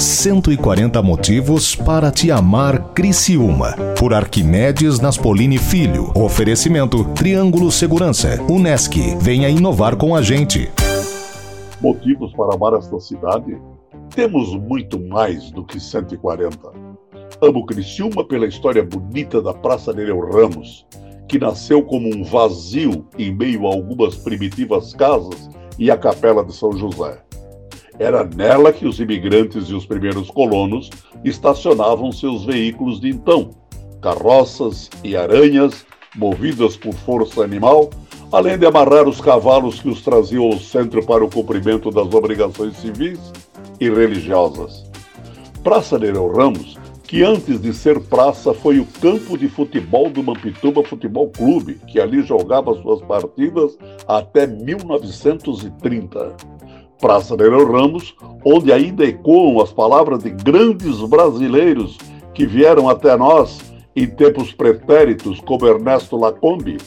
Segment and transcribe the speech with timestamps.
[0.00, 3.74] 140 motivos para te amar Criciúma.
[3.98, 6.12] Por Arquimedes Naspolini Filho.
[6.14, 8.40] Oferecimento Triângulo Segurança.
[8.48, 8.96] Unesc.
[9.18, 10.70] Venha inovar com a gente.
[11.80, 13.60] Motivos para amar esta cidade?
[14.14, 16.58] Temos muito mais do que 140.
[17.42, 20.86] Amo Criciúma pela história bonita da Praça Nereu Ramos,
[21.28, 26.54] que nasceu como um vazio em meio a algumas primitivas casas e a Capela de
[26.54, 27.27] São José.
[27.98, 30.88] Era nela que os imigrantes e os primeiros colonos
[31.24, 33.50] estacionavam seus veículos de então,
[34.00, 35.84] carroças e aranhas
[36.16, 37.90] movidas por força animal,
[38.30, 42.76] além de amarrar os cavalos que os traziam ao centro para o cumprimento das obrigações
[42.76, 43.18] civis
[43.80, 44.84] e religiosas.
[45.62, 50.84] Praça Nereu Ramos, que antes de ser praça foi o campo de futebol do Mampituba
[50.84, 56.36] Futebol Clube, que ali jogava suas partidas até 1930.
[57.00, 61.96] Praça Nereu Ramos, onde ainda ecoam as palavras de grandes brasileiros
[62.34, 63.60] que vieram até nós
[63.94, 66.78] em tempos pretéritos, como Ernesto Lacombe,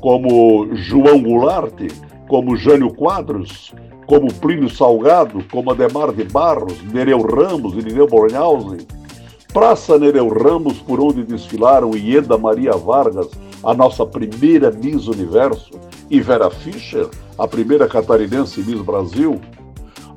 [0.00, 1.74] como João Goulart,
[2.28, 3.74] como Jânio Quadros,
[4.06, 8.86] como Plínio Salgado, como Ademar de Barros, Nereu Ramos e Nereu Bornhausen.
[9.52, 13.28] Praça Nereu Ramos, por onde desfilaram Ieda Maria Vargas,
[13.62, 15.78] a nossa primeira Miss Universo,
[16.10, 19.40] e Vera Fischer, a primeira catarinense Miss Brasil,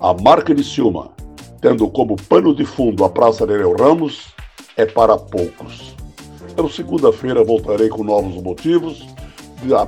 [0.00, 1.10] a marca de Ciúma,
[1.60, 4.28] tendo como pano de fundo a Praça Nereu Ramos,
[4.74, 5.94] é para poucos.
[6.50, 9.06] Então, segunda-feira, voltarei com novos motivos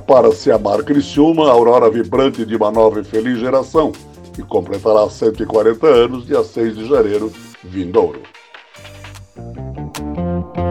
[0.05, 3.91] para se amar a aurora vibrante de uma nova e feliz geração,
[4.35, 8.21] que completará 140 anos, dia 6 de janeiro, vindouro.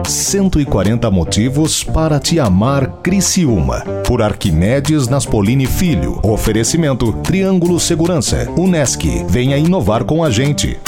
[0.07, 3.81] 140 motivos para te amar Criciúma.
[4.07, 6.19] Por Arquimedes Naspolini Filho.
[6.23, 8.49] Oferecimento Triângulo Segurança.
[8.57, 9.03] Unesc.
[9.27, 10.79] Venha inovar com a gente.